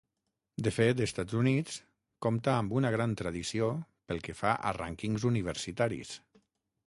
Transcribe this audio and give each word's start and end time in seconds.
De 0.67 0.71
fet, 0.75 1.01
Estats 1.07 1.35
Units 1.41 1.75
compta 2.27 2.55
amb 2.61 2.73
una 2.79 2.91
gran 2.97 3.13
tradició 3.21 3.69
pel 4.13 4.23
que 4.29 4.37
fa 4.41 4.53
a 4.69 4.71
rànquings 4.79 5.27
universitaris. 5.33 6.17